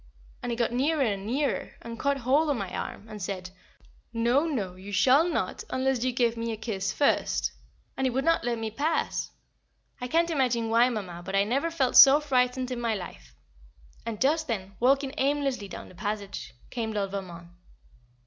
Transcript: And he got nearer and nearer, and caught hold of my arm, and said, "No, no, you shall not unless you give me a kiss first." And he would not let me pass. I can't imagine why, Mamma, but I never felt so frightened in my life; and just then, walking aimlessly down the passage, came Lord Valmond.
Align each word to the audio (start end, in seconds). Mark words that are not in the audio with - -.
And 0.41 0.51
he 0.51 0.55
got 0.55 0.71
nearer 0.71 1.03
and 1.03 1.27
nearer, 1.27 1.73
and 1.83 1.99
caught 1.99 2.17
hold 2.17 2.49
of 2.49 2.55
my 2.57 2.75
arm, 2.75 3.07
and 3.07 3.21
said, 3.21 3.51
"No, 4.11 4.47
no, 4.47 4.73
you 4.73 4.91
shall 4.91 5.29
not 5.29 5.63
unless 5.69 6.03
you 6.03 6.11
give 6.11 6.35
me 6.35 6.51
a 6.51 6.57
kiss 6.57 6.91
first." 6.91 7.51
And 7.95 8.07
he 8.07 8.09
would 8.09 8.25
not 8.25 8.43
let 8.43 8.57
me 8.57 8.71
pass. 8.71 9.29
I 10.01 10.07
can't 10.07 10.31
imagine 10.31 10.71
why, 10.71 10.89
Mamma, 10.89 11.21
but 11.23 11.35
I 11.35 11.43
never 11.43 11.69
felt 11.69 11.95
so 11.95 12.19
frightened 12.19 12.71
in 12.71 12.81
my 12.81 12.95
life; 12.95 13.35
and 14.03 14.19
just 14.19 14.47
then, 14.47 14.75
walking 14.79 15.13
aimlessly 15.19 15.67
down 15.67 15.87
the 15.87 15.93
passage, 15.93 16.55
came 16.71 16.91
Lord 16.93 17.11
Valmond. 17.11 17.49